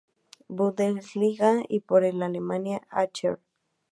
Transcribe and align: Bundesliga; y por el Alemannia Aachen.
Bundesliga; 0.49 1.61
y 1.69 1.81
por 1.81 2.03
el 2.03 2.23
Alemannia 2.23 2.81
Aachen. 2.89 3.37